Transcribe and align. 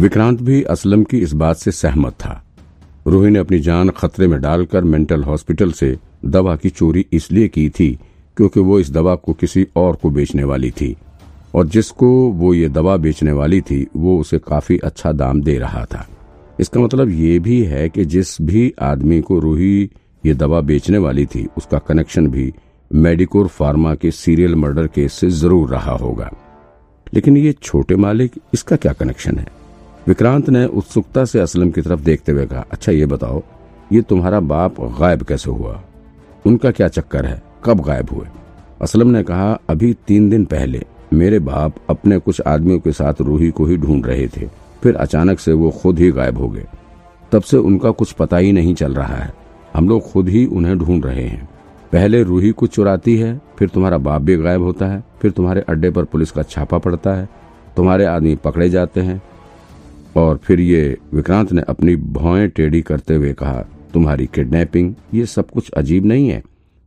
विक्रांत 0.00 0.40
भी 0.42 0.62
असलम 0.62 1.02
की 1.04 1.18
इस 1.18 1.32
बात 1.32 1.56
से 1.56 1.72
सहमत 1.72 2.12
था। 2.12 2.42
रूही 3.06 3.30
ने 3.30 3.38
अपनी 3.38 3.58
जान 3.58 3.90
खतरे 3.90 4.26
में 4.26 4.40
डालकर 4.40 4.84
मेंटल 4.84 5.22
हॉस्पिटल 5.24 5.72
से 5.72 5.96
दवा 6.24 6.56
की 6.56 6.70
चोरी 6.70 7.04
इसलिए 7.12 7.48
की 7.48 7.68
थी 7.70 7.88
क्योंकि 8.36 8.60
वो 8.60 8.78
इस 8.80 8.90
दवा 8.90 9.14
को 9.14 9.32
किसी 9.32 9.66
और 9.76 9.96
को 9.96 10.10
बेचने 10.10 10.44
वाली 10.44 10.70
थी। 10.70 10.94
और 11.54 11.66
जिसको 11.66 12.08
वो 12.30 12.52
ये 12.54 12.68
दवा 12.68 12.96
बेचने 12.96 13.32
वाली 13.32 13.60
थी, 13.60 13.86
वो 13.96 14.18
उसे 14.20 14.38
काफ़ी 14.38 14.78
अच्छा 14.78 15.12
दाम 15.12 15.42
दे 15.42 15.58
रहा 15.58 15.84
था। 15.84 16.06
इसका 16.60 16.80
मतलब 16.80 17.10
ये 17.10 17.38
भी 17.38 17.62
है 17.62 17.88
कि 17.88 18.04
जिस 18.04 18.40
भी 18.42 18.72
आदमी 18.82 19.20
को 19.20 19.38
रूही 19.38 19.90
ये 20.24 20.34
दवा 20.34 20.60
बेचने 20.60 20.98
वाली 20.98 21.26
थी, 21.26 21.48
उसका 21.56 21.78
कनेक्शन 21.78 22.26
भी 22.26 22.52
मेडिकोर 22.90 23.48
फार्मा 23.48 23.94
के 23.94 24.10
सीरियल 24.10 24.54
मर्डर 24.54 24.86
केस 24.86 25.12
से 25.12 25.30
ज़रूर 25.30 25.68
रहा 25.70 25.96
होगा। 25.96 26.30
लेकिन 27.14 27.36
ये 27.36 27.52
छोटे 27.52 27.96
मालिक, 27.96 28.32
इसका 28.54 28.76
क्या 28.76 28.92
कनेक्शन 28.92 29.38
है? 29.38 29.55
विक्रांत 30.06 30.48
ने 30.50 30.64
उत्सुकता 30.66 31.24
से 31.24 31.40
असलम 31.40 31.70
की 31.70 31.82
तरफ़ 31.82 32.00
देखते 32.00 32.32
हुए 32.32 32.44
कहा 32.46 32.64
अच्छा 32.72 32.92
ये 32.92 33.06
बताओ, 33.06 33.42
ये 33.92 34.02
तुम्हारा 34.02 34.40
बाप 34.40 34.80
गायब 35.00 35.22
कैसे 35.22 35.50
हुआ? 35.50 35.80
उनका 36.46 36.70
क्या 36.70 36.88
चक्कर 36.88 37.26
है? 37.26 37.42
कब 37.64 37.80
गायब 37.80 38.10
हुए? 38.12 38.26
असलम 38.82 39.08
ने 39.08 39.22
कहा, 39.22 39.58
अभी 39.70 39.92
तीन 40.06 40.30
दिन 40.30 40.44
पहले 40.44 40.82
मेरे 41.12 41.38
बाप 41.38 41.74
अपने 41.90 42.18
कुछ 42.18 42.40
आदमियों 42.40 42.78
के 42.78 42.92
साथ 42.92 43.20
रूही 43.20 43.50
को 43.50 43.66
ही 43.66 43.76
ढूंढ 43.76 44.06
रहे 44.06 44.28
थे, 44.28 44.46
फिर 44.82 44.94
अचानक 44.94 45.38
से 45.38 45.52
वो 45.52 45.70
खुद 45.70 45.98
ही 45.98 46.10
गायब 46.10 46.38
हो 46.38 46.48
गए। 46.48 46.66
तब 47.32 47.42
से 47.42 47.56
उनका 47.56 47.90
कुछ 47.90 48.12
पता 48.12 48.36
ही 48.36 48.52
नहीं 48.52 48.74
चल 48.74 48.94
रहा 48.94 49.14
है। 49.14 49.32
हम 49.74 49.88
लोग 49.88 50.10
खुद 50.12 50.28
ही 50.28 50.46
उन्हें 50.46 50.78
ढूंढ 50.78 51.04
रहे 51.06 51.22
हैं। 51.22 51.48
पहले 51.92 52.22
रूही 52.22 52.50
कुछ 52.50 52.74
चुराती 52.74 53.16
है, 53.16 53.40
फिर 53.58 53.68
तुम्हारा 53.68 53.98
बाप 53.98 54.22
भी 54.22 54.36
गायब 54.36 54.62
होता 54.62 54.86
है, 54.86 55.04
फिर 55.22 55.30
तुम्हारे 55.30 55.60
अड्डे 55.60 55.90
पर 55.90 56.04
पुलिस 56.04 56.30
का 56.30 56.42
छापा 56.42 56.78
पड़ता 56.78 57.14
है, 57.14 57.28
तुम्हारे 57.76 58.04
आदमी 58.04 58.34
पकड़े 58.36 58.68
जाते 58.70 59.00
हैं 59.00 59.22
और 60.16 60.36
फिर 60.36 60.60
ये 60.60 60.96
विक्रांत 61.14 61.52
ने 61.52 61.62
अपनी 61.68 61.96
भौएँ 61.96 62.48
टेढ़ी 62.48 62.82
करते 62.82 63.14
हुए 63.14 63.32
कहा, 63.32 63.64
तुम्हारी 63.94 64.26
किडनैपिंग, 64.26 64.94
ये 65.14 65.26
सब 65.26 65.50
कुछ 65.50 65.70
अजीब 65.70 66.06
नहीं 66.06 66.28
है। 66.28 66.42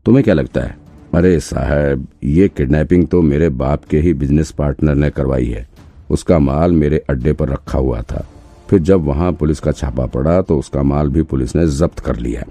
तुम्हें 0.06 0.24
क्या 0.24 0.34
लगता 0.34 0.62
है? 0.62 0.78
अरे 1.16 1.40
साहब, 1.40 2.08
ये 2.24 2.48
किडनैपिंग 2.48 3.08
तो 3.08 3.22
मेरे 3.22 3.50
बाप 3.50 3.86
के 3.86 4.00
ही 4.00 4.14
बिज़नेस 4.14 4.52
पार्टनर 4.52 4.96
ने 4.96 5.10
करवाई 5.10 5.46
है। 5.46 5.68
उसका 6.10 6.40
माल 6.40 6.72
मेरे 6.72 6.98
अड्डे 7.10 7.34
पर 7.34 7.50
रखा 7.50 7.80
हुआ 7.80 8.02
था। 8.02 8.28
फिर 8.70 8.80
जब 8.80 9.06
वहाँ 9.06 9.32
पुलिस 9.34 9.60
का 9.60 9.72
छापा 9.72 10.06
पड़ा 10.06 10.42
तो 10.42 10.58
उसका 10.60 10.84
माल 10.84 11.10
भी 11.10 11.24
पुलिस 11.24 11.56
ने 11.56 11.68
जब्त 11.68 12.00
कर 12.00 12.16
लिया। 12.16 12.44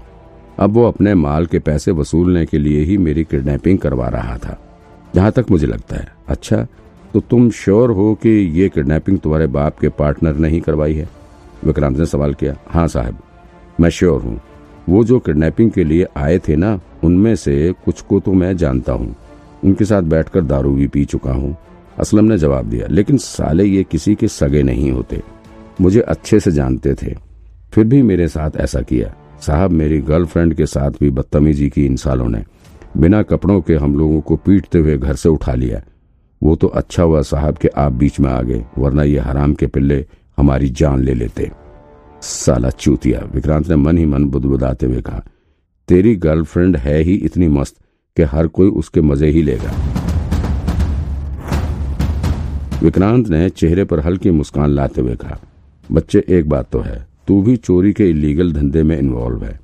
अब 0.59 0.69
वो 0.69 0.87
अपने 0.87 1.13
माल 1.15 1.45
के 1.45 1.59
पैसे 1.59 1.91
वसूलने 1.91 2.45
के 2.45 2.57
लिए 2.57 2.83
ही 2.83 2.97
मेरी 2.97 3.23
किडनैपिंग 3.23 3.77
करवा 3.79 4.07
रहा 4.07 4.37
था। 4.37 4.59
जहाँ 5.15 5.31
तक 5.31 5.45
मुझे 5.51 5.67
लगता 5.67 5.95
है। 5.95 6.07
अच्छा 6.27 6.65
तो 7.13 7.19
तुम 7.19 7.49
श्योर 7.49 7.91
हो 7.91 8.13
कि 8.15 8.29
ये 8.29 8.67
किडनैपिंग 8.69 9.19
तुम्हारे 9.19 9.47
बाप 9.47 9.79
के 9.79 9.89
पार्टनर 9.89 10.35
ने 10.35 10.49
ही 10.49 10.59
करवाई 10.59 10.93
है? 10.93 11.07
विक्रांत 11.65 11.97
ने 11.97 12.05
सवाल 12.05 12.33
किया 12.33 12.55
हाँ 12.67 12.87
साहब, 12.87 13.17
मैं 13.79 13.89
श्योर 13.89 14.21
हूँ। 14.21 14.39
वो 14.89 15.03
जो 15.03 15.19
किडनैपिंग 15.19 15.71
के 15.71 15.83
लिए 15.83 16.05
आए 16.17 16.37
थे 16.39 16.55
ना, 16.55 16.79
उनमें 17.03 17.35
से 17.35 17.73
कुछ 17.85 18.01
को 18.01 18.19
तो 18.19 18.33
मैं 18.33 18.55
जानता 18.57 18.93
हूँ। 18.93 19.15
उनके 19.65 19.85
साथ 19.85 20.01
बैठकर 20.01 20.41
दारू 20.41 20.73
भी 20.73 20.87
पी 20.87 21.05
चुका 21.05 21.31
हूँ। 21.31 21.55
असलम 21.99 22.25
ने 22.25 22.37
जवाब 22.37 22.65
दिया, 22.65 22.87
लेकिन 22.87 23.17
साले 23.17 23.63
ये 23.63 23.83
किसी 23.83 24.15
के 24.15 24.27
सगे 24.27 24.63
नहीं 24.63 24.91
होते। 24.91 25.21
मुझे 25.81 26.01
अच्छे 26.01 26.39
से 26.39 26.51
जानते 26.51 26.93
थे। 26.93 27.15
फिर 27.73 27.85
भी 27.85 28.01
मेरे 28.01 28.27
साथ 28.27 28.51
ऐसा 28.57 28.81
किया। 28.81 29.13
साहब, 29.41 29.71
मेरी 29.71 29.99
गर्लफ्रेंड 30.01 30.53
के 30.53 30.65
साथ 30.65 30.91
भी 30.91 31.09
बदतमीजी 31.09 31.69
की 31.69 31.85
इन 31.85 31.95
सालों 31.95 32.29
ने। 32.29 32.43
बिना 32.97 33.21
कपड़ों 33.21 33.61
के 33.61 33.75
हम 33.75 33.97
लोगों 33.97 34.21
को 34.21 34.35
पीटते 34.35 34.79
हुए 34.79 34.97
घर 34.97 35.15
से 35.15 35.29
उठा 35.29 35.53
लिया। 35.53 35.81
वो 36.41 36.55
तो 36.55 36.67
अच्छा 36.69 37.03
हुआ 37.03 37.21
साहब 37.23 37.57
के 37.57 37.67
आप 37.77 37.91
बीच 37.93 38.19
में 38.19 38.29
आ 38.29 38.41
गए, 38.41 38.63
वरना 38.77 39.03
ये 39.03 39.19
हराम 39.19 39.53
के 39.53 39.67
पिल्ले 39.67 40.05
हमारी 40.37 40.69
जान 40.71 41.03
ले 41.03 41.13
लेते। 41.13 41.51
साला 42.21 42.69
चूतिया, 42.69 43.19
विक्रांत 43.33 43.69
ने 43.69 43.75
मन 43.75 43.97
ही 43.97 44.05
मन 44.05 44.25
बुदबुदाते 44.25 44.85
हुए 44.85 45.01
कहा, 45.01 45.23
तेरी 45.89 46.15
गर्लफ्रेंड 46.17 46.77
है 46.77 46.97
ही 46.99 47.13
इतनी 47.15 47.47
मस्त 47.49 47.75
कि 48.17 48.23
हर 48.25 48.47
कोई 48.49 48.69
उसके 48.71 49.01
मज़े 49.01 49.29
ही 49.29 49.41
लेगा। 49.41 49.73
विक्रांत 52.81 53.27
ने 53.29 53.49
चेहरे 53.49 53.83
पर 53.83 53.99
हल्की 53.99 54.31
मुस्कान 54.31 54.69
लाते 54.69 55.01
हुए 55.01 55.15
कहा, 55.15 55.39
बच्चे, 55.89 56.23
एक 56.29 56.49
बात 56.49 56.69
तो 56.71 56.79
है, 56.79 57.05
तू 57.27 57.41
भी 57.41 57.55
चोरी 57.57 57.93
के 57.93 58.09
इलीगल 58.09 58.53
धंधे 58.53 58.83
में 58.83 58.97
इन्वॉल्व 58.97 59.43
है। 59.43 59.59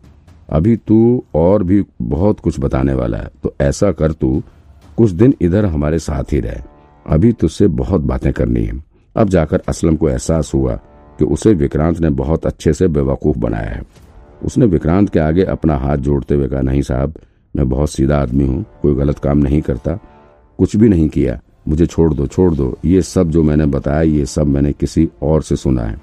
अभी 0.49 0.75
तू 0.77 1.23
और 1.35 1.63
भी 1.63 1.83
बहुत 2.01 2.39
कुछ 2.39 2.59
बताने 2.59 2.93
वाला 2.93 3.17
है 3.17 3.29
तो 3.43 3.53
ऐसा 3.61 3.91
कर 3.91 4.11
तू, 4.11 4.41
कुछ 4.97 5.11
दिन 5.11 5.33
इधर 5.41 5.65
हमारे 5.65 5.99
साथ 5.99 6.33
ही 6.33 6.39
रहे। 6.39 6.61
अभी 7.07 7.31
तुझसे 7.31 7.67
बहुत 7.67 8.01
बातें 8.01 8.33
करनी 8.33 8.63
है। 8.63 8.83
अब 9.15 9.29
जाकर 9.29 9.61
असलम 9.67 9.95
को 9.95 10.09
एहसास 10.09 10.53
हुआ 10.53 10.75
कि 11.19 11.25
उसे 11.25 11.53
विक्रांत 11.53 11.99
ने 11.99 12.09
बहुत 12.09 12.45
अच्छे 12.45 12.73
से 12.73 12.87
बेवकूफ़ 12.87 13.37
बनाया 13.37 13.69
है। 13.69 13.81
उसने 14.43 14.65
विक्रांत 14.65 15.09
के 15.09 15.19
आगे 15.19 15.43
अपना 15.43 15.77
हाथ 15.77 15.97
जोड़ते 15.97 16.35
हुए 16.35 16.47
कहा, 16.47 16.61
नहीं 16.61 16.81
साहब, 16.81 17.13
मैं 17.55 17.69
बहुत 17.69 17.89
सीधा 17.89 18.17
आदमी 18.17 18.45
हूँ, 18.47 18.65
कोई 18.81 18.95
गलत 18.95 19.19
काम 19.19 19.37
नहीं 19.37 19.61
करता। 19.61 19.99
कुछ 20.57 20.75
भी 20.75 20.89
नहीं 20.89 21.09
किया, 21.09 21.41
मुझे 21.67 21.85
छोड़ 21.85 22.13
दो 22.13 22.27
छोड़ 22.27 22.53
दो। 22.53 22.77
ये 22.85 23.01
सब 23.01 23.29
जो 23.29 23.43
मैंने 23.43 23.65
बताया, 23.65 24.01
ये 24.01 24.25
सब 24.25 24.47
मैंने 24.47 24.73
किसी 24.73 25.09
और 25.21 25.41
से 25.41 25.55
सुना 25.55 25.81
है। 25.81 26.01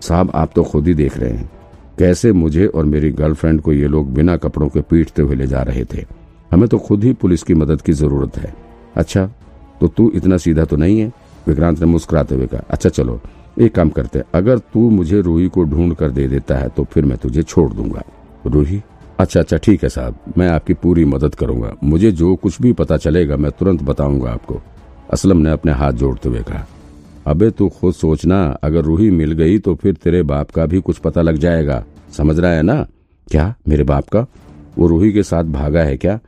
साहब, 0.00 0.32
आप 0.34 0.50
तो 0.56 0.62
खुद 0.62 0.86
ही 0.86 0.94
देख 0.94 1.18
रहे 1.18 1.30
हैं। 1.30 1.50
कैसे 1.98 2.32
मुझे 2.32 2.66
और 2.66 2.84
मेरी 2.84 3.10
गर्लफ्रेंड 3.10 3.60
को 3.60 3.72
ये 3.72 3.86
लोग 3.86 4.14
बिना 4.14 4.36
कपड़ों 4.36 4.68
के 4.68 4.80
पीटते 4.80 5.22
हुए 5.22 5.34
ले 5.34 5.46
जा 5.46 5.62
रहे 5.62 5.84
थे? 5.84 6.04
हमें 6.52 6.68
तो 6.68 6.78
खुद 6.78 7.04
ही 7.04 7.12
पुलिस 7.12 7.42
की 7.42 7.54
मदद 7.54 7.82
की 7.82 7.92
ज़रूरत 7.92 8.38
है। 8.38 8.54
अच्छा 8.96 9.30
तो 9.82 9.88
तू 9.88 10.10
इतना 10.14 10.36
सीधा 10.36 10.64
तो 10.64 10.76
नहीं 10.76 10.98
है? 11.00 11.12
विक्रांत 11.46 11.80
ने 11.80 11.86
मुस्कुराते 11.86 12.34
हुए 12.34 12.46
कहा 12.46 12.62
अच्छा 12.70 12.88
चलो, 12.88 13.20
एक 13.60 13.74
काम 13.74 13.88
करते 13.88 14.18
हैं। 14.18 14.24
अगर 14.34 14.58
तू 14.58 14.88
मुझे 14.90 15.20
रूही 15.20 15.48
को 15.48 15.62
ढूंढ 15.64 15.94
कर 15.94 16.10
दे 16.10 16.26
देता 16.28 16.56
है 16.56 16.68
तो 16.68 16.84
फिर 16.84 17.04
मैं 17.04 17.16
तुझे 17.18 17.42
छोड़ 17.42 17.72
दूँगा। 17.72 18.02
रूही? 18.46 18.80
अच्छा 19.18 19.40
अच्छा 19.40 19.56
ठीक 19.56 19.82
है 19.82 19.88
साहब, 19.88 20.18
मैं 20.38 20.48
आपकी 20.48 20.74
पूरी 20.74 21.04
मदद 21.04 21.34
करूँगा। 21.34 21.72
मुझे 21.84 22.10
जो 22.12 22.34
कुछ 22.36 22.60
भी 22.62 22.72
पता 22.72 22.96
चलेगा, 22.96 23.36
मैं 23.36 23.50
तुरंत 23.50 23.82
बताऊँगा 23.82 24.30
आपको। 24.30 24.60
असलम 25.12 25.36
ने 25.36 25.50
अपने 25.50 25.72
हाथ 25.72 25.92
जोड़ते 25.92 26.28
हुए 26.28 26.42
कहा, 26.42 26.66
अबे, 27.26 27.50
तू 27.50 27.68
खुद 27.70 27.94
सोचना, 27.94 28.42
अगर 28.62 28.84
रूही 28.84 29.10
मिल 29.10 29.32
गई 29.32 29.58
तो 29.58 29.74
फिर 29.74 29.94
तेरे 29.94 30.22
बाप 30.24 30.50
का 30.50 30.66
भी 30.66 30.80
कुछ 30.80 30.98
पता 30.98 31.22
लग 31.22 31.36
जाएगा। 31.36 31.84
समझ 32.16 32.38
रहा 32.38 32.52
है 32.52 32.62
ना? 32.62 32.86
क्या? 33.26 33.54
मेरे 33.68 33.84
बाप 33.84 34.08
का? 34.08 34.26
वो 34.78 34.86
रूही 34.86 35.12
के 35.12 35.22
साथ 35.22 35.44
भागा 35.52 35.82
है 35.82 35.96
क्या? 35.96 36.18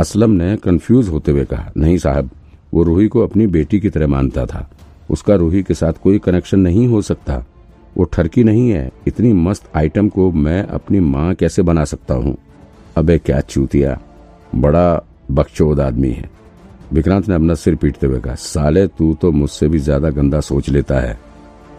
असलम 0.00 0.30
ने 0.32 0.56
कंफ्यूज 0.56 1.08
होते 1.08 1.32
हुए 1.32 1.44
कहा, 1.44 1.70
नहीं 1.76 1.98
साहब 1.98 2.30
वो 2.76 2.82
रूही 2.82 3.08
को 3.08 3.20
अपनी 3.20 3.46
बेटी 3.46 3.80
की 3.80 3.90
तरह 3.90 4.06
मानता 4.06 4.46
था। 4.46 4.68
उसका 5.10 5.34
रूही 5.34 5.62
के 5.62 5.74
साथ 5.74 5.92
कोई 5.92 6.18
कनेक्शन 6.18 6.60
नहीं 6.60 6.86
हो 6.88 7.02
सकता। 7.02 7.44
वो 7.96 8.04
ठरकी 8.04 8.44
नहीं 8.44 8.70
है, 8.70 8.90
इतनी 9.06 9.32
मस्त 9.32 9.70
आइटम 9.76 10.08
को 10.08 10.30
मैं 10.32 10.62
अपनी 10.62 11.00
माँ 11.00 11.34
कैसे 11.34 11.62
बना 11.62 11.84
सकता 11.84 12.14
हूँ? 12.14 12.36
अबे 12.96 13.18
क्या 13.18 13.40
चूतिया, 13.40 13.98
बड़ा 14.54 15.02
बकचोद 15.30 15.80
आदमी 15.80 16.10
है। 16.10 16.30
विक्रांत 16.92 17.28
ने 17.28 17.34
अपना 17.34 17.54
सिर 17.54 17.74
पीटते 17.74 18.06
हुए 18.06 18.20
कहा, 18.20 18.34
साले, 18.34 18.86
तू 18.86 19.14
तो 19.14 19.30
मुझसे 19.32 19.68
भी 19.68 19.78
ज़्यादा 19.78 20.10
गंदा 20.10 20.40
सोच 20.40 20.68
लेता 20.68 21.00
है। 21.00 21.18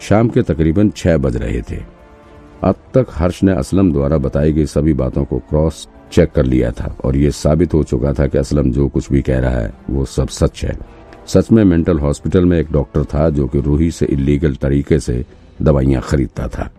शाम 0.00 0.28
के 0.28 0.42
तकरीबन 0.42 0.90
छह 0.90 1.16
बज 1.16 1.36
रहे 1.36 1.62
थे। 1.62 1.80
अब 2.64 2.74
तक 2.94 3.06
हर्ष 3.10 3.42
ने 3.42 3.52
असलम 3.52 3.92
द्वारा 3.92 4.18
बताई 4.18 4.52
गई 4.52 4.66
सभी 4.66 4.92
बातों 4.92 5.24
को 5.24 5.38
क्रॉस 5.38 5.86
चेक 6.12 6.30
कर 6.30 6.44
लिया 6.44 6.70
था 6.70 6.96
और 7.04 7.16
ये 7.16 7.30
साबित 7.30 7.74
हो 7.74 7.82
चुका 7.82 8.12
था 8.12 8.26
कि 8.26 8.38
असलम 8.38 8.70
जो 8.72 8.88
कुछ 8.88 9.10
भी 9.12 9.22
कह 9.22 9.38
रहा 9.38 9.50
है, 9.50 9.72
वो 9.90 10.04
सब 10.04 10.28
सच 10.28 10.64
है। 10.64 10.76
सच 11.26 11.50
में 11.52 11.64
मेंटल 11.64 11.98
हॉस्पिटल 11.98 12.44
में 12.44 12.58
एक 12.58 12.72
डॉक्टर 12.72 13.04
था 13.04 13.28
जो 13.30 13.46
कि 13.46 13.60
रूही 13.60 13.90
से 13.90 14.06
इलीगल 14.06 14.54
तरीके 14.54 14.98
से 15.00 15.24
दवाइयाँ 15.62 16.02
खरीदता 16.02 16.48
था। 16.48 16.70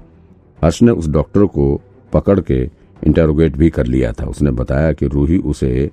हर्ष 0.64 0.82
ने 0.82 0.92
उस 0.92 1.08
डॉक्टर 1.08 1.46
को 1.46 1.82
पकड़ 2.14 2.40
के 2.40 2.60
इंटेरोगेट 3.06 3.58
भी 3.58 3.70
कर 3.70 3.86
लिया 3.86 4.12
था। 4.12 4.26
उसने 4.26 4.52
बताया 4.52 4.94
कि 4.94 5.08
रूही 5.08 5.38
उसे 5.38 5.90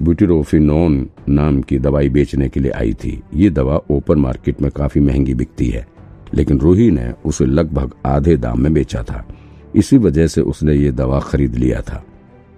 ब्यूटिरोफिनोन 0.00 1.08
नाम 1.28 1.60
की 1.62 1.78
दवाई 1.78 2.08
बेचने 2.08 2.48
के 2.48 2.60
लिए 2.60 2.72
आई 2.72 2.94
थी। 2.94 3.22
ये 3.34 3.50
दवा 3.50 3.80
ओपन 3.90 4.18
मार्केट 4.18 4.62
में 4.62 4.70
काफ़ी 4.70 5.00
महँगी 5.00 5.34
बिकती 5.34 5.68
है, 5.68 5.86
लेकिन 6.34 6.58
रूही 6.58 6.90
ने 6.90 7.12
उसे 7.24 7.46
लगभग 7.46 7.92
आधे 8.06 8.36
दाम 8.36 8.60
में 8.60 8.72
बेचा 8.74 9.02
था। 9.02 9.24
इसी 9.74 9.98
वजह 9.98 10.26
से 10.26 10.40
उसने 10.40 10.74
ये 10.74 10.92
दवा 10.92 11.20
खरीद 11.20 11.54
लिया 11.54 11.80
था। 11.80 12.04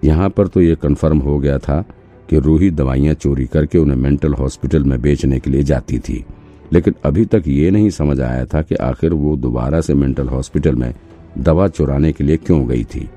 यहाँ 0.03 0.29
पर 0.29 0.47
तो 0.47 0.61
ये 0.61 0.75
कन्फर्म 0.75 1.19
हो 1.19 1.39
गया 1.39 1.57
था 1.57 1.83
कि 2.29 2.39
रूही 2.39 2.71
दवाइयाँ 2.71 3.13
चोरी 3.13 3.45
करके 3.45 3.77
उन्हें 3.77 3.97
मेंटल 3.97 4.33
हॉस्पिटल 4.33 4.83
में 4.83 5.01
बेचने 5.01 5.39
के 5.39 5.51
लिए 5.51 5.63
जाती 5.63 5.99
थी। 5.99 6.25
लेकिन 6.73 6.93
अभी 7.03 7.25
तक 7.25 7.43
ये 7.47 7.71
नहीं 7.71 7.89
समझ 7.89 8.21
आया 8.21 8.45
था 8.45 8.61
कि 8.61 8.75
आखिर 8.75 9.13
वो 9.13 9.37
दोबारा 9.37 9.81
से 9.81 9.93
मेंटल 9.93 10.27
हॉस्पिटल 10.27 10.75
में 10.75 10.93
दवा 11.37 11.67
चुराने 11.67 12.11
के 12.11 12.23
लिए 12.23 12.37
क्यों 12.37 12.67
गई 12.67 12.83
थी। 12.83 13.09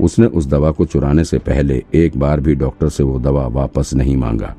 उसने 0.00 0.26
उस 0.26 0.46
दवा 0.46 0.70
को 0.70 0.84
चुराने 0.84 1.24
से 1.24 1.38
पहले 1.38 1.84
एक 1.94 2.16
बार 2.16 2.40
भी 2.40 2.54
डॉक्टर 2.54 2.88
से 2.88 3.02
वो 3.02 3.18
दवा 3.18 3.46
वापस 3.46 3.94
नहीं 3.94 4.16
मांगा। 4.16 4.56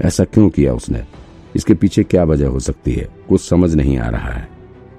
ऐसा 0.00 0.24
क्यों 0.24 0.50
किया 0.50 0.74
उसने? 0.74 1.04
इसके 1.56 1.74
पीछे 1.74 2.02
क्या 2.02 2.24
वजह 2.24 2.48
हो 2.48 2.60
सकती 2.60 2.92
है? 2.92 3.08
कुछ 3.28 3.40
समझ 3.40 3.74
नहीं 3.74 3.98
आ 3.98 4.08
रहा 4.08 4.30
है। 4.30 4.48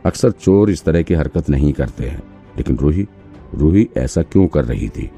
अक्सर 0.05 0.31
चोर 0.31 0.69
इस 0.69 0.83
तरह 0.83 1.01
की 1.01 1.13
हरकत 1.13 1.49
नहीं 1.49 1.73
करते 1.73 2.03
हैं। 2.03 2.23
लेकिन 2.57 2.75
रूही 2.75 3.07
रूही 3.55 3.89
ऐसा 3.97 4.21
क्यों 4.21 4.47
कर 4.47 4.65
रही 4.65 4.89
थी? 4.89 5.11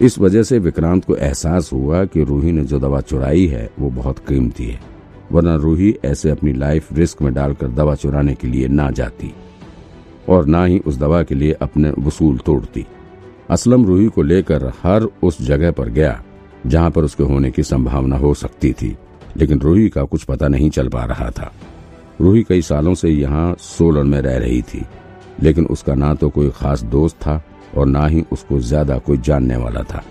इस 0.00 0.18
वजह 0.18 0.42
से 0.42 0.58
विक्रांत 0.58 1.04
को 1.04 1.16
एहसास 1.16 1.70
हुआ 1.72 2.04
कि 2.04 2.24
रूही 2.24 2.52
ने 2.52 2.64
जो 2.64 2.78
दवा 2.80 3.00
चुराई 3.00 3.46
है, 3.46 3.68
वो 3.78 3.90
बहुत 3.90 4.18
कीमती 4.18 4.66
है, 4.66 4.80
वरना 5.32 5.54
रूही 5.56 5.94
ऐसे 6.04 6.30
अपनी 6.30 6.52
लाइफ 6.52 6.92
रिस्क 6.92 7.22
में 7.22 7.32
डालकर 7.34 7.68
दवा 7.68 7.94
चुराने 7.94 8.34
के 8.34 8.48
लिए 8.48 8.68
ना 8.68 8.90
जाती 8.90 9.32
और 10.28 10.46
ना 10.46 10.64
ही 10.64 10.78
उस 10.78 10.98
दवा 10.98 11.22
के 11.22 11.34
लिए 11.34 11.52
अपने 11.52 11.92
वसूल 11.98 12.38
तोड़ती। 12.38 12.86
असलम 13.50 13.84
रूही 13.84 14.08
को 14.08 14.22
लेकर 14.22 14.66
हर 14.82 15.08
उस 15.22 15.40
जगह 15.42 15.70
पर 15.70 15.88
गया, 15.88 16.22
जहाँ 16.66 16.90
पर 16.90 17.04
उसके 17.04 17.22
होने 17.22 17.50
की 17.50 17.62
संभावना 17.62 18.16
हो 18.16 18.34
सकती 18.34 18.72
थी, 18.72 18.96
लेकिन 19.36 19.60
रूही 19.60 19.88
का 19.88 20.04
कुछ 20.04 20.24
पता 20.24 20.48
नहीं 20.48 20.70
चल 20.70 20.88
पा 20.88 21.04
रहा 21.04 21.30
था। 21.30 21.52
रूही 22.20 22.42
कई 22.42 22.62
सालों 22.62 22.94
से 22.94 23.08
यहाँ 23.08 23.54
सोलन 23.60 24.06
में 24.06 24.20
रह 24.20 24.36
रही 24.38 24.62
थी, 24.62 24.84
लेकिन 25.42 25.66
उसका 25.66 25.94
ना 25.94 26.14
तो 26.14 26.28
कोई 26.28 26.50
खास 26.50 26.82
दोस्त 26.82 27.16
था 27.16 27.42
और 27.76 27.86
ना 27.86 28.06
ही 28.06 28.24
उसको 28.32 28.58
ज़्यादा 28.60 28.98
कोई 28.98 29.18
जानने 29.18 29.56
वाला 29.56 29.82
था। 29.82 30.02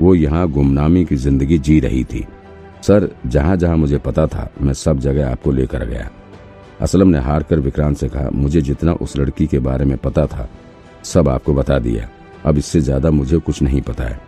वो 0.00 0.14
यहाँ 0.14 0.46
गुमनामी 0.48 1.04
की 1.04 1.16
ज़िंदगी 1.16 1.58
जी 1.58 1.78
रही 1.80 2.04
थी। 2.04 2.26
सर 2.82 3.08
जहाँ 3.26 3.56
जहाँ 3.56 3.76
मुझे 3.76 3.98
पता 3.98 4.26
था, 4.26 4.50
मैं 4.60 4.72
सब 4.72 4.98
जगह 4.98 5.30
आपको 5.30 5.50
लेकर 5.50 5.84
गया। 5.84 6.10
असलम 6.80 7.08
ने 7.08 7.18
हार 7.18 7.42
कर 7.42 7.60
विक्रांत 7.60 7.96
से 7.96 8.08
कहा, 8.08 8.30
मुझे 8.32 8.60
जितना 8.60 8.92
उस 8.92 9.16
लड़की 9.16 9.46
के 9.46 9.58
बारे 9.58 9.84
में 9.84 9.96
पता 9.98 10.26
था, 10.26 10.48
सब 11.04 11.28
आपको 11.28 11.54
बता 11.54 11.78
दिया। 11.78 12.08
अब 12.44 12.58
इससे 12.58 12.80
ज़्यादा 12.80 13.10
मुझे 13.10 13.38
कुछ 13.38 13.62
नहीं 13.62 13.80
पता 13.80 14.04
है। 14.04 14.20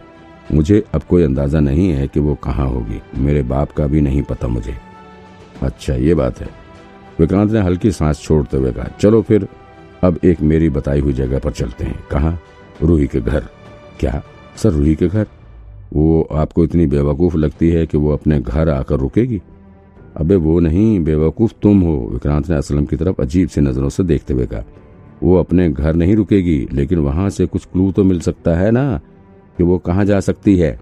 मुझे 0.52 0.82
अब 0.94 1.02
कोई 1.02 1.22
अंदाज़ा 1.22 1.60
नहीं 1.60 1.88
है 1.90 2.06
कि 2.08 2.20
वो 2.20 2.34
कहाँ 2.34 2.68
होगी। 2.68 3.00
मेरे 3.16 3.42
बाप 3.42 3.72
का 3.72 3.86
भी 3.86 4.00
नहीं 4.00 4.22
पता 4.22 4.48
मुझे। 4.48 4.76
अच्छा 5.62 5.94
ये 5.94 6.14
बात 6.14 6.40
है। 6.40 6.48
विक्रांत 7.20 7.50
ने 7.52 7.60
हल्की 7.60 7.90
सांस 7.92 8.22
छोड़ते 8.22 8.56
हुए 8.56 8.72
कहा, 8.72 8.88
चलो 9.00 9.22
फिर, 9.22 9.48
अब 10.04 10.18
एक 10.24 10.40
मेरी 10.40 10.68
बताई 10.70 11.00
हुई 11.00 11.12
जगह 11.12 11.38
पर 11.38 11.52
चलते 11.52 11.84
हैं। 11.84 11.98
कहा? 12.10 12.38
रूही 12.82 13.06
के 13.06 13.20
घर। 13.20 13.44
क्या? 14.00 14.22
सर, 14.56 14.70
रूही 14.70 14.94
के 14.94 15.08
घर? 15.08 15.26
वो 15.92 16.28
आपको 16.32 16.64
इतनी 16.64 16.86
बेवकूफ़ 16.86 17.36
लगती 17.36 17.70
है 17.70 17.86
कि 17.86 17.98
वो 17.98 18.12
अपने 18.12 18.40
घर 18.40 18.68
आकर 18.68 18.94
रुकेगी? 18.94 19.42
अबे, 20.16 20.34
वो 20.34 20.60
नहीं, 20.60 21.00
बेवकूफ़ 21.00 21.52
तुम 21.62 21.80
हो, 21.80 22.08
विक्रांत 22.12 22.50
ने 22.50 22.56
असलम 22.56 22.84
की 22.84 22.96
तरफ़ 22.96 23.22
अजीब 23.22 23.48
सी 23.48 23.60
नज़रों 23.60 23.88
से 23.88 24.02
देखते 24.02 24.34
हुए 24.34 24.46
कहा। 24.46 24.62
वो 25.22 25.36
अपने 25.36 25.70
घर 25.70 25.94
नहीं 25.94 26.16
रुकेगी, 26.16 26.68
लेकिन 26.72 26.98
वहाँ 26.98 27.30
से 27.30 27.46
कुछ 27.46 27.64
क्लू 27.64 27.92
तो 27.92 28.04
मिल 28.04 28.20
सकता 28.20 28.54
है 28.54 28.70
ना, 28.70 29.00
कि 29.58 29.64
वो 29.64 29.78
कहाँ 29.78 30.04
जा 30.04 30.20
सकती 30.20 30.56
है? 30.56 30.80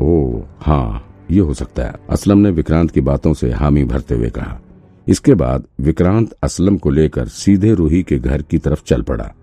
ओ 0.00 0.40
हाँ 0.60 1.14
ये 1.30 1.40
हो 1.40 1.54
सकता 1.54 1.82
है। 1.82 1.92
असलम 2.10 2.38
ने 2.38 2.50
विक्रांत 2.50 2.90
की 2.90 3.00
बातों 3.00 3.34
से 3.34 3.50
हामी 3.50 3.84
भरते 3.84 4.14
हुए 4.14 4.30
कहा। 4.30 4.60
इसके 5.08 5.34
बाद 5.34 5.64
विक्रांत 5.80 6.32
असलम 6.42 6.76
को 6.76 6.90
लेकर 6.90 7.26
सीधे 7.26 7.74
रूही 7.74 8.02
के 8.02 8.18
घर 8.18 8.42
की 8.42 8.58
तरफ़ 8.58 8.84
चल 8.86 9.02
पड़ा। 9.02 9.34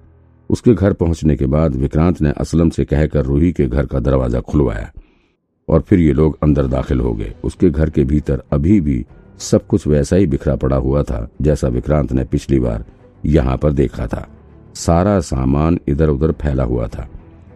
उसके 0.52 0.74
घर 0.74 0.94
पहुँचने 0.94 1.36
के 1.36 1.46
बाद 1.46 1.76
विक्रांत 1.76 2.22
ने 2.22 2.32
असलम 2.38 2.70
से 2.70 2.86
कहकर 2.86 3.26
रूही 3.26 3.52
के 3.52 3.68
घर 3.68 3.86
का 3.86 4.00
दरवाज़ा 4.00 4.40
खुलवाया 4.42 4.92
और 5.68 5.82
फिर 5.82 6.00
ये 6.00 6.14
लोग 6.14 6.38
अंदर 6.44 6.68
दाखिल 6.68 7.00
हो 7.00 7.14
गए। 7.14 7.34
उसके 7.44 7.70
घर 7.70 7.90
के 7.90 8.04
भीतर 8.04 8.44
अभी 8.54 8.80
भी 8.82 9.06
सब 9.42 9.66
कुछ 9.68 9.88
वैसा 9.88 10.16
ही 10.16 10.26
बिखरा 10.28 10.56
पड़ा 10.56 10.78
हुआ 10.78 11.04
था, 11.04 11.28
जैसा 11.42 11.68
विक्रांत 11.68 12.12
ने 12.14 12.24
पिछली 12.26 12.60
बार 12.60 12.86
यहाँ 13.24 13.58
पर 13.58 13.72
देखा 13.72 14.08
था। 14.08 14.28
सारा 14.76 15.20
सामान 15.22 15.80
इधर 15.88 16.10
उधर 16.10 16.32
फैला 16.32 16.64
हुआ 16.64 16.88
था। 16.88 17.08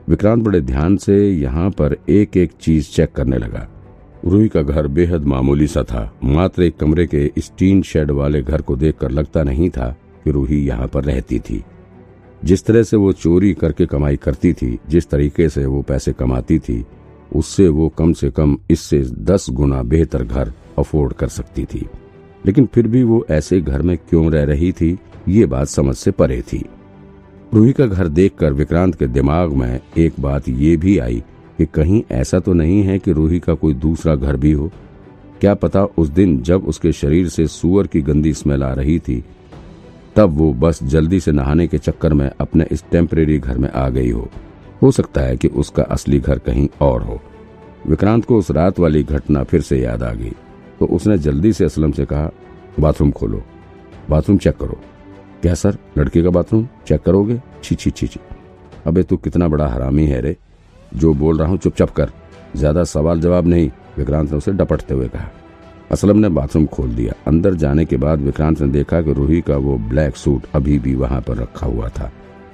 विक्रांत 0.10 0.44
बड़े 0.44 0.62
ध्यान 0.62 0.98
से 0.98 1.18
यहाँ 1.32 1.70
पर 1.72 1.98
एक 2.10 2.38
एक 2.38 2.52
चीज़ 2.62 2.90
चेक 2.92 3.12
करने 3.12 3.38
लगा। 3.38 3.68
रूही 4.26 4.48
का 4.48 4.62
घर 4.62 4.88
बेहद 4.88 5.26
मामूली 5.26 5.68
सा 5.68 5.84
था। 5.84 6.12
मात्र 6.24 6.64
एक 6.64 6.78
कमरे 6.78 7.06
के 7.08 7.30
स्टीन 7.40 7.82
शेड 7.82 8.12
वाले 8.12 8.42
घर 8.42 8.62
को 8.62 8.76
देखकर 8.76 9.12
लगता 9.12 9.44
नहीं 9.44 9.70
था 9.70 9.96
कि 10.24 10.32
रूही 10.32 10.66
यहाँ 10.68 10.88
पर 10.88 11.04
रहती 11.04 11.40
थी। 11.40 11.64
जिस 12.46 12.66
तरह 12.66 12.84
से 12.84 12.98
वो 12.98 13.12
चोरी 13.14 13.54
करके 13.54 13.86
कमाई 13.86 14.16
करती 14.16 14.54
थी, 14.54 14.80
जिस 14.90 15.10
तरीके 15.10 15.50
से 15.50 15.66
वो 15.66 15.82
पैसे 15.82 16.14
कमाती 16.14 16.60
थी, 16.60 16.86
उससे 17.36 17.68
वो 17.68 17.90
कम 17.90 18.14
से 18.14 18.30
कम 18.30 18.58
इससे 18.70 19.02
दस 19.02 19.48
गुना 19.50 19.82
बेहतर 19.84 20.24
घर 20.24 20.54
अफोर्ड 20.80 21.14
कर 21.14 21.28
सकती 21.28 21.66
थी। 21.66 21.88
लेकिन 22.46 22.66
फिर 22.66 22.88
भी 22.88 23.04
वो 23.04 23.26
ऐसे 23.30 23.62
घर 23.62 23.82
में 23.82 23.98
क्यों 23.98 24.32
रह 24.32 24.44
रही 24.44 24.72
थी, 24.72 24.98
ये 25.28 25.46
बात 25.46 25.68
समझ 25.68 25.96
से 25.96 26.12
परे 26.12 26.42
थी। 26.42 26.66
रूही 27.54 27.74
का 27.74 27.86
घर 27.86 28.08
देखकर 28.08 28.54
विक्रांत 28.54 28.96
के 28.96 29.08
दिमाग 29.08 29.54
में 29.54 29.80
एक 29.98 30.14
बात 30.20 30.50
ये 30.50 30.78
भी 30.78 30.98
आई 30.98 31.24
कि 31.58 31.66
कहीं 31.66 32.04
ऐसा 32.12 32.40
तो 32.40 32.54
नहीं 32.54 32.84
है 32.84 33.00
कि 33.00 33.12
रूही 33.12 33.40
का 33.40 33.54
कोई 33.54 33.74
दूसरा 33.74 34.16
घर 34.16 34.36
भी 34.36 34.52
हो। 34.52 34.72
क्या 35.42 35.54
पता 35.54 35.84
उस 35.86 36.08
दिन 36.08 36.42
जब 36.42 36.68
उसके 36.68 36.92
शरीर 36.92 37.30
से 37.30 37.48
सुअर 37.48 37.88
की 37.88 38.02
गंदी 38.02 38.34
स्मेल 38.34 38.64
आ 38.64 38.74
रही 38.74 39.00
थी 39.00 39.24
तब 40.16 40.38
वो 40.38 40.52
बस 40.54 40.84
जल्दी 40.84 41.20
से 41.20 41.32
नहाने 41.32 41.68
के 41.68 41.78
चक्कर 41.78 42.14
में 42.14 42.30
अपने 42.32 42.66
इस 42.72 42.84
टेम्परेरी 42.92 43.38
घर 43.40 43.58
में 43.58 43.70
आ 43.70 43.88
गई 43.90 44.10
हो। 44.10 44.30
हो 44.82 44.92
सकता 44.92 45.22
है 45.22 45.38
कि 45.38 45.48
उसका 45.48 45.84
असली 45.84 46.20
घर 46.20 46.40
कहीं 46.40 46.68
और 46.82 47.02
हो। 47.02 47.20
विक्रांत 47.88 48.26
को 48.26 48.38
उस 48.38 48.52
रात 48.52 48.80
वाली 48.80 49.04
घटना 49.04 49.44
फिर 49.44 49.62
से 49.62 49.80
याद 49.80 50.04
आ 50.04 50.12
गई 50.14 50.32
तो 50.80 50.86
उसने 50.88 51.18
जल्दी 51.18 51.52
से 51.54 51.66
असलम 51.66 51.92
से 51.92 52.06
कहा, 52.06 52.30
बाथरूम 52.80 53.12
खोलो। 53.12 53.44
बाथरूम 54.10 54.38
चेक 54.38 54.58
करो। 54.58 54.80
क्या 55.42 55.54
सर? 55.54 55.78
लड़के 55.98 56.24
का 56.24 56.30
बाथरूम? 56.30 56.68
चेक 56.88 57.02
करोगे? 57.04 57.40
छी 57.64 57.76
छी 57.76 57.92
छी 57.92 58.08
छी। 58.08 58.20
अबे 58.88 59.04
तू 59.04 59.18
कितना 59.18 59.48
बड़ा 59.48 59.68
हरामी 59.68 60.06
है 60.08 60.20
रे। 60.22 60.36
जो 60.96 61.14
बोल 61.14 61.38
रहा 61.38 61.48
हूँ 61.48 61.58
चुपचाप 61.58 61.90
कर। 61.90 62.12
ज़्यादा 62.56 62.84
सवाल 62.84 63.22
जवाब 63.22 63.48
नहीं, 63.48 63.70
विक्रांत 63.98 64.32
ने 64.32 64.38
उसे 64.38 64.52
डपटते 64.52 64.94
हुए 64.94 65.08
कहा। 65.08 65.30
असलम 65.92 66.18
ने 66.18 66.30
बाथरूम 66.30 66.66
खोल 66.66 66.90
दिया। 66.90 67.14
अंदर 67.28 67.54
जाने 67.54 67.86
के 67.86 67.98
बाद 67.98 68.22
विक्रांत 68.22 68.62
ने 68.62 68.68
देखा 68.68 69.02
कि 69.02 69.14
रूही 69.14 69.42
का 69.42 69.58
वो 69.58 69.78
ब्लैक 69.90 70.16
सूट 70.16 70.46
अभी 70.56 70.78
भी 70.80 70.96
वहाँ 70.96 71.22
पर 71.22 71.38
रखा 71.38 71.68
हुआ 71.68 71.90
था, 71.90 72.12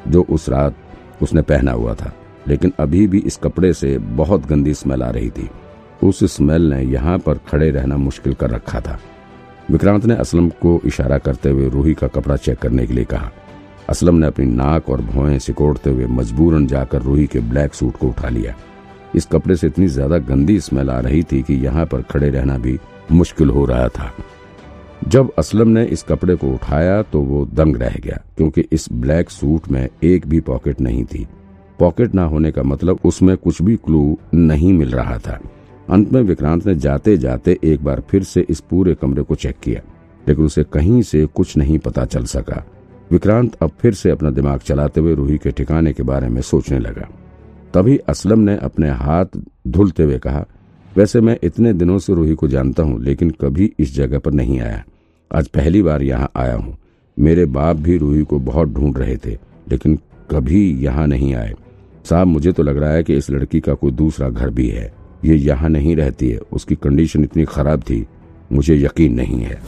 जो 0.07 0.25
उस 0.29 0.49
रात 0.49 0.75
उसने 1.21 1.41
पहना 1.43 1.71
हुआ 1.71 1.93
था। 1.93 2.13
लेकिन 2.47 2.73
अभी 2.79 3.05
भी 3.07 3.19
इस 3.19 3.37
कपड़े 3.37 3.73
से 3.73 3.97
बहुत 3.97 4.45
गंदी 4.47 4.73
स्मेल 4.73 5.03
आ 5.03 5.09
रही 5.09 5.29
थी। 5.29 5.49
उस 6.03 6.23
स्मेल 6.35 6.73
ने 6.73 6.81
यहाँ 6.83 7.17
पर 7.19 7.39
खड़े 7.49 7.69
रहना 7.71 7.97
मुश्किल 7.97 8.33
कर 8.33 8.49
रखा 8.49 8.79
था। 8.81 8.99
विक्रांत 9.71 10.05
ने 10.05 10.15
असलम 10.15 10.49
को 10.61 10.79
इशारा 10.85 11.17
करते 11.17 11.49
हुए 11.49 11.69
रूही 11.69 11.93
का 11.93 12.07
कपड़ा 12.07 12.35
चेक 12.37 12.57
करने 12.57 12.85
के 12.87 12.93
लिए 12.93 13.03
कहा। 13.03 13.31
असलम 13.89 14.15
ने 14.15 14.27
अपनी 14.27 14.45
नाक 14.45 14.89
और 14.89 15.01
भौएँ 15.03 15.37
सिकोड़ते 15.39 15.89
हुए 15.89 16.05
मजबूरन 16.09 16.67
जाकर 16.67 17.01
रूही 17.01 17.27
के 17.27 17.39
ब्लैक 17.41 17.73
सूट 17.73 17.97
को 17.97 18.07
उठा 18.07 18.29
लिया। 18.29 18.55
इस 19.15 19.25
कपड़े 19.25 19.55
से 19.55 19.67
इतनी 19.67 19.87
ज़्यादा 19.87 20.17
गंदी 20.17 20.59
स्मेल 20.59 20.89
आ 20.89 20.99
रही 20.99 21.23
थी 21.23 21.41
कि 21.41 21.53
यहाँ 21.55 21.85
पर 21.85 22.01
खड़े 22.01 22.29
रहना 22.29 22.57
भी 22.57 22.77
मुश्किल 23.11 23.49
हो 23.49 23.65
रहा 23.65 23.87
था। 23.89 24.11
जब 25.07 25.31
असलम 25.37 25.67
ने 25.67 25.83
इस 25.85 26.03
कपड़े 26.03 26.35
को 26.35 26.47
उठाया 26.47 27.01
तो 27.03 27.21
वो 27.21 27.45
दंग 27.45 27.77
रह 27.77 27.95
गया, 27.95 28.19
क्योंकि 28.37 28.65
इस 28.71 28.87
ब्लैक 28.91 29.29
सूट 29.29 29.67
में 29.71 29.87
एक 30.03 30.27
भी 30.27 30.39
पॉकेट 30.41 30.81
नहीं 30.81 31.03
थी। 31.05 31.25
पॉकेट 31.79 32.13
ना 32.15 32.23
होने 32.23 32.51
का 32.51 32.63
मतलब 32.63 32.99
उसमें 33.05 33.35
कुछ 33.37 33.61
भी 33.61 33.75
क्लू 33.75 34.17
नहीं 34.33 34.73
मिल 34.73 34.91
रहा 34.91 35.17
था। 35.17 35.39
अंत 35.89 36.11
में 36.13 36.21
विक्रांत 36.21 36.65
ने 36.67 36.75
जाते 36.75 37.15
जाते 37.17 37.57
एक 37.63 37.83
बार 37.83 38.01
फिर 38.09 38.23
से 38.23 38.45
इस 38.49 38.59
पूरे 38.61 38.93
कमरे 38.95 39.23
को 39.23 39.35
चेक 39.35 39.59
किया, 39.63 39.81
लेकिन 40.27 40.45
उसे 40.45 40.63
कहीं 40.63 41.01
से 41.01 41.25
कुछ 41.25 41.55
नहीं 41.57 41.79
पता 41.79 42.05
चल 42.05 42.25
सका। 42.25 42.63
विक्रांत 43.11 43.55
अब 43.63 43.71
फिर 43.79 43.93
से 43.93 44.09
अपना 44.09 44.29
दिमाग 44.29 44.59
चलाते 44.59 45.01
हुए 45.01 45.15
रूही 45.15 45.37
के 45.37 45.51
ठिकाने 45.51 45.93
के 45.93 46.03
बारे 46.03 46.29
में 46.29 46.41
सोचने 46.41 46.79
लगा। 46.79 47.07
तभी 47.73 47.97
असलम 48.09 48.39
ने 48.39 48.57
अपने 48.57 48.89
हाथ 48.89 49.37
धुलते 49.67 50.03
हुए 50.03 50.17
कहा 50.19 50.45
वैसे 50.97 51.21
मैं 51.21 51.37
इतने 51.43 51.73
दिनों 51.73 51.97
से 51.99 52.13
रूही 52.13 52.33
को 52.33 52.47
जानता 52.47 52.83
हूँ, 52.83 53.03
लेकिन 53.03 53.29
कभी 53.29 53.71
इस 53.79 53.93
जगह 53.95 54.19
पर 54.19 54.31
नहीं 54.31 54.59
आया। 54.59 54.83
आज 55.31 55.47
पहली 55.47 55.81
बार 55.81 56.01
यहाँ 56.01 56.31
आया 56.35 56.55
हूँ। 56.55 56.77
मेरे 57.17 57.45
बाप 57.45 57.75
भी 57.75 57.97
रूही 57.97 58.23
को 58.23 58.39
बहुत 58.39 58.69
ढूंढ 58.69 58.97
रहे 58.97 59.17
थे, 59.17 59.37
लेकिन 59.71 59.99
कभी 60.31 60.83
यहाँ 60.83 61.07
नहीं 61.07 61.33
आए। 61.35 61.53
साहब, 62.05 62.27
मुझे 62.27 62.51
तो 62.51 62.63
लग 62.63 62.77
रहा 62.77 62.91
है 62.91 63.03
कि 63.03 63.15
इस 63.15 63.29
लड़की 63.29 63.59
का 63.59 63.73
कोई 63.73 63.91
दूसरा 63.91 64.29
घर 64.29 64.49
भी 64.49 64.67
है। 64.69 64.91
ये 65.25 65.35
यहाँ 65.35 65.69
नहीं 65.69 65.95
रहती 65.95 66.29
है। 66.29 66.39
उसकी 66.51 66.75
कंडीशन 66.75 67.23
इतनी 67.23 67.45
खराब 67.45 67.81
थी। 67.81 68.05
मुझे 68.51 68.75
यकीन 68.75 69.13
नहीं 69.13 69.39
है। 69.39 69.59